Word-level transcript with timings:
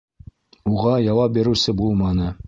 Уға 0.77 0.95
яуап 1.07 1.35
биреүсе 1.35 1.77
булманы. 1.83 2.33